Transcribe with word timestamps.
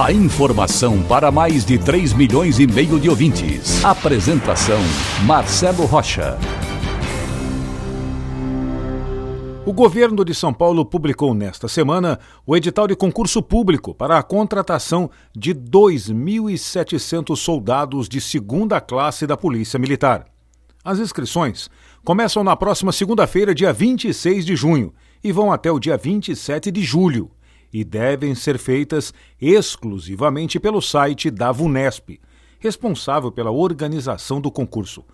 A 0.00 0.10
informação 0.10 1.02
para 1.02 1.30
mais 1.30 1.66
de 1.66 1.78
3 1.78 2.14
milhões 2.14 2.58
e 2.58 2.66
meio 2.66 2.98
de 2.98 3.10
ouvintes. 3.10 3.84
Apresentação 3.84 4.80
Marcelo 5.26 5.84
Rocha. 5.84 6.38
O 9.66 9.72
governo 9.72 10.24
de 10.24 10.34
São 10.34 10.52
Paulo 10.52 10.84
publicou 10.84 11.34
nesta 11.34 11.68
semana 11.68 12.18
o 12.46 12.56
edital 12.56 12.88
de 12.88 12.96
concurso 12.96 13.42
público 13.42 13.94
para 13.94 14.18
a 14.18 14.22
contratação 14.22 15.10
de 15.36 15.54
2.700 15.54 17.36
soldados 17.36 18.08
de 18.08 18.20
segunda 18.20 18.80
classe 18.80 19.26
da 19.26 19.36
Polícia 19.36 19.78
Militar. 19.78 20.24
As 20.82 20.98
inscrições 20.98 21.68
começam 22.02 22.42
na 22.42 22.56
próxima 22.56 22.92
segunda-feira, 22.92 23.54
dia 23.54 23.72
26 23.72 24.44
de 24.46 24.56
junho, 24.56 24.92
e 25.22 25.30
vão 25.30 25.52
até 25.52 25.70
o 25.70 25.78
dia 25.78 25.96
27 25.96 26.72
de 26.72 26.82
julho, 26.82 27.30
e 27.72 27.82
devem 27.82 28.34
ser 28.34 28.58
feitas 28.58 29.14
exclusivamente 29.40 30.60
pelo 30.60 30.82
site 30.82 31.30
da 31.30 31.50
VUNESP, 31.50 32.20
responsável 32.58 33.32
pela 33.32 33.50
organização 33.50 34.40
do 34.40 34.50
concurso. 34.50 35.04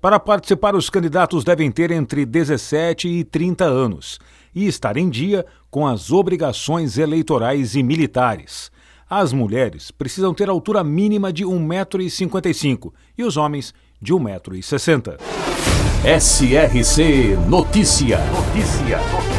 Para 0.00 0.20
participar, 0.20 0.74
os 0.74 0.88
candidatos 0.88 1.42
devem 1.44 1.70
ter 1.70 1.90
entre 1.90 2.24
17 2.24 3.08
e 3.08 3.24
30 3.24 3.64
anos 3.64 4.18
e 4.54 4.66
estar 4.66 4.96
em 4.96 5.08
dia 5.08 5.44
com 5.70 5.86
as 5.86 6.10
obrigações 6.10 6.98
eleitorais 6.98 7.74
e 7.74 7.82
militares. 7.82 8.70
As 9.08 9.32
mulheres 9.32 9.90
precisam 9.90 10.34
ter 10.34 10.48
altura 10.48 10.84
mínima 10.84 11.32
de 11.32 11.44
1,55m 11.44 12.92
e 13.16 13.24
os 13.24 13.36
homens 13.36 13.72
de 14.00 14.12
1,60m. 14.12 15.18
SRC 16.04 17.36
Notícia. 17.48 18.18
Notícia. 18.30 19.37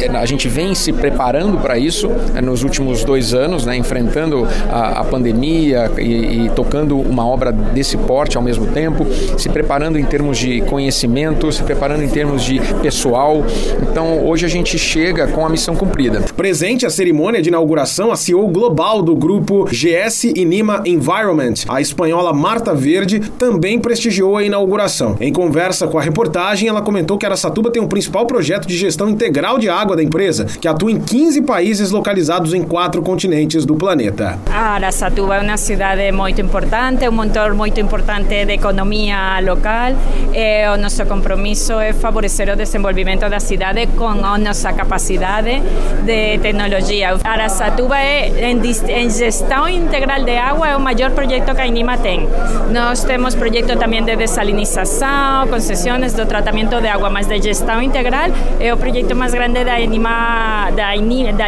é, 0.00 0.06
é, 0.06 0.16
a 0.16 0.26
gente 0.26 0.48
vem 0.48 0.74
se 0.74 0.92
preparando 0.92 1.58
para 1.58 1.78
isso 1.78 2.10
nos 2.42 2.62
últimos 2.62 3.04
dois 3.04 3.34
anos, 3.34 3.66
né, 3.66 3.76
enfrentando 3.76 4.46
a, 4.70 5.00
a 5.00 5.04
pandemia 5.04 5.90
e, 5.98 6.46
e 6.46 6.50
tocando 6.50 6.98
uma 6.98 7.26
obra 7.26 7.52
desse 7.52 7.96
porte 7.96 8.36
ao 8.36 8.42
mesmo 8.42 8.66
tempo, 8.66 9.06
se 9.38 9.48
preparando 9.48 9.98
em 9.98 10.04
termos 10.04 10.38
de 10.38 10.60
conhecimento, 10.62 11.50
se 11.52 11.62
preparando 11.62 12.02
em 12.02 12.08
termos 12.08 12.42
de 12.42 12.60
pessoal 12.82 13.09
pessoal. 13.10 13.44
Então 13.82 14.24
hoje 14.24 14.46
a 14.46 14.48
gente 14.48 14.78
chega 14.78 15.26
com 15.26 15.44
a 15.44 15.48
missão 15.48 15.74
cumprida. 15.74 16.20
Presente 16.36 16.86
à 16.86 16.90
cerimônia 16.90 17.42
de 17.42 17.48
inauguração, 17.48 18.12
a 18.12 18.16
CEO 18.16 18.46
global 18.46 19.02
do 19.02 19.16
grupo 19.16 19.64
GS 19.64 20.24
Inima 20.24 20.82
Environment, 20.86 21.54
a 21.68 21.80
espanhola 21.80 22.32
Marta 22.32 22.72
Verde, 22.72 23.18
também 23.18 23.80
prestigiou 23.80 24.36
a 24.36 24.44
inauguração. 24.44 25.16
Em 25.20 25.32
conversa 25.32 25.88
com 25.88 25.98
a 25.98 26.02
reportagem, 26.02 26.68
ela 26.68 26.82
comentou 26.82 27.18
que 27.18 27.26
Aracatuba 27.26 27.70
tem 27.70 27.82
um 27.82 27.88
principal 27.88 28.26
projeto 28.26 28.66
de 28.66 28.76
gestão 28.76 29.08
integral 29.08 29.58
de 29.58 29.68
água 29.68 29.96
da 29.96 30.02
empresa, 30.02 30.44
que 30.44 30.68
atua 30.68 30.92
em 30.92 31.00
15 31.00 31.42
países 31.42 31.90
localizados 31.90 32.54
em 32.54 32.62
quatro 32.62 33.02
continentes 33.02 33.64
do 33.64 33.74
planeta. 33.74 34.38
Aracatuba 34.48 35.36
é 35.36 35.40
uma 35.40 35.56
cidade 35.56 36.12
muito 36.12 36.40
importante, 36.40 37.08
um 37.08 37.12
motor 37.12 37.54
muito 37.54 37.80
importante 37.80 38.44
de 38.44 38.52
economia 38.52 39.40
local. 39.40 39.92
E 40.32 40.68
o 40.68 40.76
nosso 40.76 41.04
compromisso 41.06 41.72
é 41.72 41.92
favorecer 41.92 42.48
o 42.52 42.56
desenvolvimento 42.56 42.99
desenvolvimento 43.00 43.28
da 43.28 43.40
cidade 43.40 43.86
com 43.96 44.08
a 44.08 44.38
nossa 44.38 44.72
capacidade 44.72 45.62
de 46.04 46.38
tecnologia. 46.38 47.16
Aracatuba, 47.24 47.98
é, 47.98 48.50
em, 48.50 49.10
gestão 49.10 49.68
integral 49.68 50.22
de 50.22 50.36
água, 50.36 50.68
é 50.68 50.76
o 50.76 50.80
maior 50.80 51.10
projeto 51.10 51.54
que 51.54 51.60
a 51.60 51.66
INIMA 51.66 51.98
tem. 51.98 52.28
Nós 52.70 53.04
temos 53.04 53.34
projeto 53.34 53.76
de 53.76 54.16
desalinização, 54.16 55.48
concessões 55.48 56.12
do 56.12 56.26
tratamento 56.26 56.80
de 56.80 56.88
água, 56.88 57.10
mas 57.10 57.26
de 57.26 57.40
gestão 57.40 57.80
integral 57.82 58.30
é 58.58 58.72
o 58.72 58.76
projeto 58.76 59.14
mais 59.16 59.32
grande 59.32 59.64
da 59.64 59.80
INIMA, 59.80 60.70
da, 60.74 60.94
INIMA, 60.94 61.32
da 61.32 61.46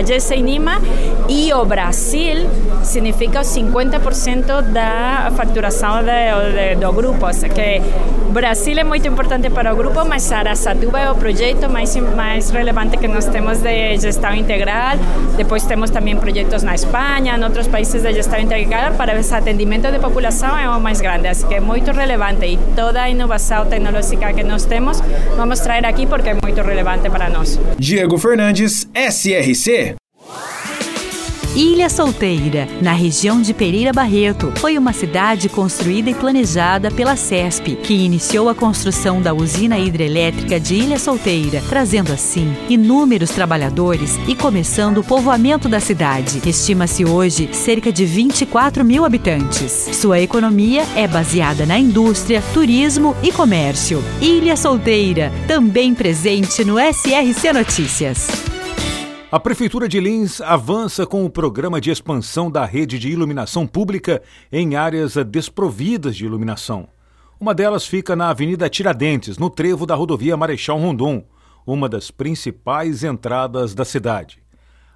o 1.60 1.64
Brasil 1.64 2.48
significa 2.82 3.40
50% 3.40 4.62
da 4.62 5.30
faturação 5.36 6.02
de, 6.02 6.74
de, 6.74 6.80
do 6.80 6.92
grupo. 6.92 7.26
Ou 7.26 7.32
que 7.50 7.82
Brasil 8.32 8.78
é 8.78 8.84
muito 8.84 9.06
importante 9.06 9.50
para 9.50 9.74
o 9.74 9.76
grupo, 9.76 10.06
mas 10.06 10.32
Aracatuba 10.32 10.98
é 10.98 11.10
o 11.10 11.14
projeto 11.14 11.31
projeto 11.32 11.70
mais, 11.70 11.96
mais 12.14 12.50
relevante 12.50 12.98
que 12.98 13.08
nós 13.08 13.26
temos 13.26 13.58
de 13.58 13.96
gestão 13.96 14.34
integral. 14.34 14.98
Depois 15.34 15.64
temos 15.64 15.88
também 15.88 16.14
projetos 16.14 16.62
na 16.62 16.74
Espanha, 16.74 17.36
em 17.38 17.42
outros 17.42 17.66
países 17.66 18.02
de 18.02 18.12
gestão 18.12 18.38
integral, 18.38 18.92
para 18.94 19.18
esse 19.18 19.34
atendimento 19.34 19.90
de 19.90 19.98
população 19.98 20.56
é 20.58 20.68
o 20.68 20.78
mais 20.78 21.00
grande. 21.00 21.28
Assim 21.28 21.46
que 21.48 21.54
é 21.54 21.60
muito 21.60 21.90
relevante 21.90 22.44
e 22.44 22.58
toda 22.76 23.02
a 23.02 23.08
inovação 23.08 23.64
tecnológica 23.64 24.32
que 24.34 24.42
nós 24.42 24.66
temos, 24.66 25.00
vamos 25.34 25.58
trazer 25.60 25.86
aqui 25.86 26.06
porque 26.06 26.28
é 26.28 26.34
muito 26.34 26.60
relevante 26.60 27.08
para 27.08 27.30
nós. 27.30 27.58
Diego 27.78 28.18
Fernandes, 28.18 28.86
SRC. 28.94 30.01
Ilha 31.54 31.90
Solteira, 31.90 32.66
na 32.80 32.94
região 32.94 33.42
de 33.42 33.52
Pereira 33.52 33.92
Barreto, 33.92 34.50
foi 34.56 34.78
uma 34.78 34.94
cidade 34.94 35.50
construída 35.50 36.08
e 36.08 36.14
planejada 36.14 36.90
pela 36.90 37.14
CESP, 37.14 37.76
que 37.76 37.92
iniciou 37.92 38.48
a 38.48 38.54
construção 38.54 39.20
da 39.20 39.34
usina 39.34 39.78
hidrelétrica 39.78 40.58
de 40.58 40.76
Ilha 40.76 40.98
Solteira, 40.98 41.62
trazendo 41.68 42.10
assim 42.10 42.56
inúmeros 42.70 43.32
trabalhadores 43.32 44.18
e 44.26 44.34
começando 44.34 44.98
o 44.98 45.04
povoamento 45.04 45.68
da 45.68 45.78
cidade. 45.78 46.40
Estima-se 46.48 47.04
hoje 47.04 47.50
cerca 47.52 47.92
de 47.92 48.06
24 48.06 48.82
mil 48.82 49.04
habitantes. 49.04 49.90
Sua 49.92 50.20
economia 50.20 50.86
é 50.96 51.06
baseada 51.06 51.66
na 51.66 51.78
indústria, 51.78 52.42
turismo 52.54 53.14
e 53.22 53.30
comércio. 53.30 54.02
Ilha 54.22 54.56
Solteira, 54.56 55.30
também 55.46 55.94
presente 55.94 56.64
no 56.64 56.78
SRC 56.78 57.52
Notícias. 57.52 58.51
A 59.32 59.40
Prefeitura 59.40 59.88
de 59.88 59.98
Lins 59.98 60.42
avança 60.42 61.06
com 61.06 61.24
o 61.24 61.30
programa 61.30 61.80
de 61.80 61.90
expansão 61.90 62.50
da 62.50 62.66
rede 62.66 62.98
de 62.98 63.08
iluminação 63.08 63.66
pública 63.66 64.20
em 64.52 64.76
áreas 64.76 65.14
desprovidas 65.24 66.14
de 66.14 66.26
iluminação. 66.26 66.86
Uma 67.40 67.54
delas 67.54 67.86
fica 67.86 68.14
na 68.14 68.28
Avenida 68.28 68.68
Tiradentes, 68.68 69.38
no 69.38 69.48
trevo 69.48 69.86
da 69.86 69.94
rodovia 69.94 70.36
Marechal 70.36 70.78
Rondon, 70.78 71.24
uma 71.66 71.88
das 71.88 72.10
principais 72.10 73.02
entradas 73.04 73.74
da 73.74 73.86
cidade. 73.86 74.42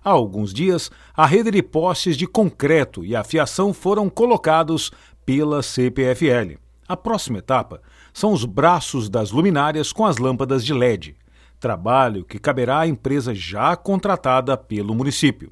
Há 0.05 0.11
alguns 0.11 0.53
dias, 0.53 0.91
a 1.17 1.25
rede 1.25 1.51
de 1.51 1.63
postes 1.63 2.15
de 2.15 2.27
concreto 2.27 3.07
e 3.07 3.17
a 3.17 3.25
fiação 3.25 3.73
foram 3.73 4.11
colocados 4.11 4.93
pela 5.25 5.63
CPFL. 5.63 6.59
A 6.87 6.95
próxima 6.95 7.39
etapa 7.39 7.81
são 8.13 8.35
os 8.35 8.45
braços 8.45 9.09
das 9.09 9.31
luminárias 9.31 9.95
com 9.95 10.05
as 10.05 10.19
lâmpadas 10.19 10.63
de 10.63 10.75
LED, 10.75 11.17
trabalho 11.59 12.25
que 12.25 12.39
caberá 12.39 12.81
à 12.81 12.87
empresa 12.87 13.35
já 13.35 13.77
contratada 13.77 14.57
pelo 14.57 14.95
município. 14.95 15.51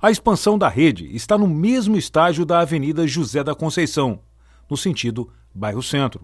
A 0.00 0.10
expansão 0.10 0.58
da 0.58 0.68
rede 0.68 1.14
está 1.14 1.38
no 1.38 1.46
mesmo 1.46 1.96
estágio 1.96 2.44
da 2.44 2.60
Avenida 2.60 3.06
José 3.06 3.44
da 3.44 3.54
Conceição, 3.54 4.20
no 4.68 4.76
sentido 4.76 5.30
bairro 5.54 5.82
Centro. 5.82 6.22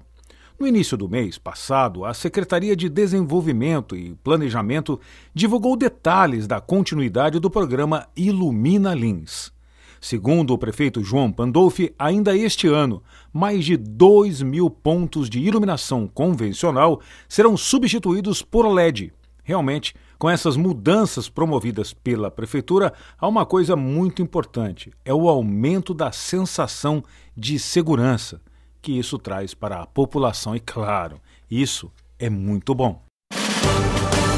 No 0.59 0.67
início 0.67 0.97
do 0.97 1.09
mês 1.09 1.39
passado, 1.39 2.05
a 2.05 2.13
Secretaria 2.13 2.75
de 2.75 2.89
Desenvolvimento 2.89 3.95
e 3.95 4.17
Planejamento 4.17 5.01
divulgou 5.33 5.77
detalhes 5.77 6.49
da 6.49 6.61
continuidade 6.61 7.39
do 7.39 7.49
programa 7.49 8.09
Ilumina 8.17 8.93
Lins. 8.93 9.53
Segundo 10.01 10.53
o 10.53 10.59
prefeito 10.59 11.03
João 11.03 11.33
Pandolfi, 11.33 11.95
ainda 11.99 12.37
este 12.37 12.67
ano, 12.67 13.03
mais 13.33 13.65
de 13.65 13.77
2 13.77 14.43
mil 14.43 14.71
pontos 14.71 15.29
de 15.29 15.41
iluminação 15.41 16.07
convencional 16.07 17.01
serão 17.29 17.57
substituídos 17.57 18.43
por 18.43 18.67
LED. 18.67 19.13
Realmente, 19.43 19.95
com 20.19 20.29
essas 20.29 20.57
mudanças 20.57 21.29
promovidas 21.29 21.93
pela 21.93 22.31
prefeitura, 22.31 22.93
há 23.19 23.27
uma 23.27 23.47
coisa 23.47 23.75
muito 23.75 24.21
importante: 24.21 24.93
é 25.05 25.15
o 25.15 25.29
aumento 25.29 25.95
da 25.95 26.13
sensação 26.13 27.03
de 27.37 27.59
segurança 27.59 28.41
que 28.81 28.93
isso 28.93 29.19
traz 29.19 29.55
para 29.55 29.81
a 29.81 29.87
população 29.87 30.55
e, 30.55 30.61
claro, 30.61 31.21
isso 31.51 31.91
é 32.19 32.31
muito 32.31 32.75
bom. 32.75 33.08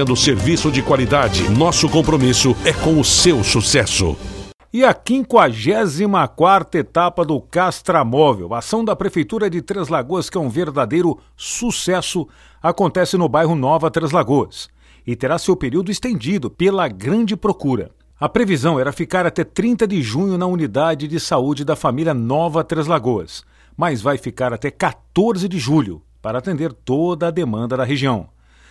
oferecendo 0.00 0.16
serviço 0.16 0.70
de 0.70 0.82
qualidade. 0.82 1.48
Nosso 1.50 1.88
compromisso 1.88 2.56
é 2.64 2.72
com 2.72 2.98
o 2.98 3.04
seu 3.04 3.44
sucesso. 3.44 4.16
E 4.72 4.84
a 4.84 4.94
54 4.94 6.78
etapa 6.78 7.24
do 7.24 7.40
Castramóvel, 7.40 8.54
ação 8.54 8.84
da 8.84 8.94
Prefeitura 8.94 9.50
de 9.50 9.60
Três 9.60 9.88
Lagoas, 9.88 10.30
que 10.30 10.38
é 10.38 10.40
um 10.40 10.48
verdadeiro 10.48 11.18
sucesso, 11.36 12.26
acontece 12.62 13.16
no 13.16 13.28
bairro 13.28 13.54
Nova 13.54 13.90
Três 13.90 14.12
Lagoas 14.12 14.68
e 15.06 15.16
terá 15.16 15.38
seu 15.38 15.56
período 15.56 15.90
estendido 15.90 16.48
pela 16.48 16.86
grande 16.86 17.36
procura. 17.36 17.90
A 18.18 18.28
previsão 18.28 18.78
era 18.78 18.92
ficar 18.92 19.26
até 19.26 19.42
30 19.42 19.88
de 19.88 20.02
junho 20.02 20.38
na 20.38 20.46
unidade 20.46 21.08
de 21.08 21.18
saúde 21.18 21.64
da 21.64 21.74
família 21.74 22.14
Nova 22.14 22.62
Três 22.62 22.86
Lagoas, 22.86 23.42
mas 23.76 24.00
vai 24.00 24.18
ficar 24.18 24.52
até 24.52 24.70
14 24.70 25.48
de 25.48 25.58
julho 25.58 26.02
para 26.22 26.38
atender 26.38 26.72
toda 26.72 27.28
a 27.28 27.30
demanda 27.30 27.76
da 27.76 27.84
região. 27.84 28.28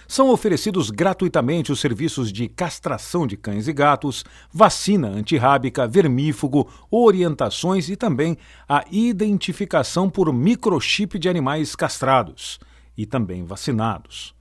São 0.10 0.32
oferecidos 0.32 0.90
gratuitamente 0.90 1.72
os 1.72 1.80
serviços 1.80 2.34
de 2.34 2.48
castração 2.48 3.28
de 3.28 3.38
cães 3.38 3.68
e 3.68 3.74
gatos, 3.74 4.26
vacina 4.52 5.08
antirrábica, 5.08 5.88
vermífugo, 5.88 6.68
orientações 6.90 7.90
e 7.90 7.96
também 7.96 8.36
a 8.68 8.84
identificação 8.90 10.10
por 10.10 10.34
microchip 10.34 11.20
de 11.20 11.30
animais 11.30 11.76
castrados 11.76 12.60
e 12.98 13.06
também 13.06 13.46
vacinados. 13.46 14.34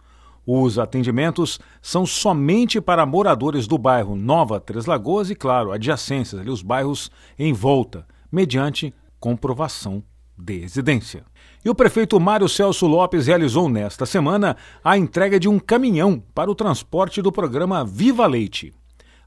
Os 0.46 0.78
atendimentos 0.78 1.60
são 1.82 2.06
somente 2.06 2.80
para 2.80 3.04
moradores 3.04 3.66
do 3.66 3.76
bairro 3.76 4.16
Nova 4.16 4.58
Três 4.58 4.86
Lagoas 4.86 5.28
e, 5.28 5.34
claro, 5.34 5.70
adjacências, 5.70 6.40
ali, 6.40 6.48
os 6.48 6.62
bairros 6.62 7.10
em 7.38 7.52
volta, 7.52 8.06
mediante 8.32 8.94
comprovação 9.20 10.02
de 10.38 10.58
residência. 10.58 11.24
E 11.64 11.68
o 11.68 11.74
prefeito 11.74 12.18
Mário 12.20 12.48
Celso 12.48 12.86
Lopes 12.86 13.26
realizou 13.26 13.68
nesta 13.68 14.06
semana 14.06 14.56
a 14.82 14.96
entrega 14.96 15.40
de 15.40 15.48
um 15.48 15.58
caminhão 15.58 16.22
para 16.34 16.50
o 16.50 16.54
transporte 16.54 17.20
do 17.20 17.32
programa 17.32 17.84
Viva 17.84 18.26
Leite. 18.26 18.72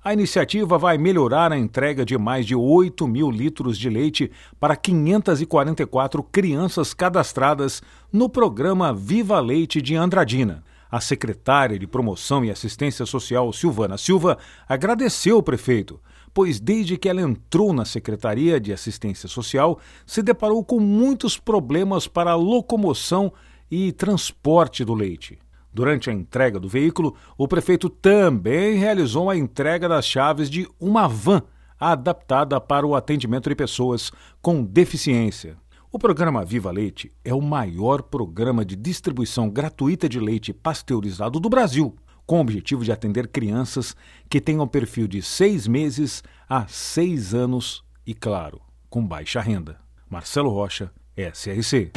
A 0.04 0.14
iniciativa 0.14 0.80
vai 0.80 0.98
melhorar 0.98 1.52
a 1.52 1.58
entrega 1.58 2.04
de 2.04 2.18
mais 2.18 2.46
de 2.46 2.56
8 2.56 3.08
mil 3.08 3.30
litros 3.30 3.78
de 3.78 3.88
leite 3.88 4.32
para 4.60 4.76
544 4.76 6.24
crianças 6.24 6.92
cadastradas 6.92 7.84
no 8.12 8.28
programa 8.28 8.92
Viva 8.92 9.40
Leite 9.40 9.80
de 9.80 9.96
Andradina. 9.96 10.64
A 10.90 11.00
secretária 11.00 11.78
de 11.78 11.86
Promoção 11.86 12.44
e 12.44 12.50
Assistência 12.50 13.06
Social, 13.06 13.54
Silvana 13.54 13.98
Silva, 13.98 14.40
agradeceu 14.68 15.38
o 15.38 15.44
prefeito 15.44 16.00
pois 16.34 16.60
desde 16.60 16.98
que 16.98 17.10
ela 17.10 17.22
entrou 17.22 17.74
na 17.74 17.86
Secretaria 17.86 18.60
de 18.60 18.74
Assistência 18.74 19.28
Social, 19.28 19.80
se 20.06 20.22
deparou 20.22 20.64
com 20.64 20.80
muitos 20.80 21.38
problemas 21.38 22.08
para 22.08 22.32
a 22.32 22.36
locomoção 22.36 23.32
e 23.70 23.92
transporte 23.92 24.84
do 24.84 24.94
leite. 24.94 25.40
Durante 25.74 26.10
a 26.10 26.14
entrega 26.14 26.60
do 26.60 26.68
veículo, 26.68 27.16
o 27.38 27.48
prefeito 27.48 27.90
também 27.90 28.76
realizou 28.76 29.30
a 29.30 29.38
entrega 29.38 29.88
das 29.88 30.06
chaves 30.06 30.50
de 30.50 30.68
uma 30.80 31.08
van 31.08 31.42
adaptada 31.80 32.60
para 32.60 32.86
o 32.86 32.94
atendimento 32.94 33.50
de 33.50 33.56
pessoas 33.56 34.12
com 34.42 34.64
deficiência. 34.64 35.58
O 35.92 35.98
programa 36.00 36.46
Viva 36.46 36.72
Leite 36.72 37.12
é 37.24 37.34
o 37.34 37.42
maior 37.42 38.02
programa 38.02 38.64
de 38.64 38.76
distribuição 38.76 39.50
gratuita 39.50 40.08
de 40.08 40.20
leite 40.20 40.54
pasteurizado 40.54 41.40
do 41.40 41.50
Brasil 41.50 41.96
com 42.32 42.38
o 42.38 42.40
objetivo 42.40 42.86
de 42.86 42.94
atender 42.94 43.28
crianças 43.28 43.94
que 44.30 44.40
tenham 44.40 44.66
perfil 44.66 45.06
de 45.06 45.22
seis 45.22 45.68
meses 45.68 46.24
a 46.50 46.66
seis 46.66 47.34
anos 47.34 47.84
e, 48.08 48.14
claro, 48.14 48.62
com 48.90 49.06
baixa 49.06 49.42
renda. 49.42 49.76
Marcelo 50.10 50.50
Rocha, 50.50 50.90
SRC. 51.18 51.92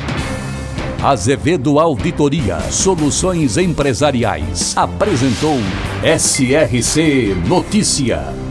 Azevedo 1.00 1.78
Auditoria 1.78 2.58
Soluções 2.62 3.56
Empresariais 3.56 4.76
apresentou 4.76 5.58
SRC 6.02 7.32
Notícia. 7.46 8.43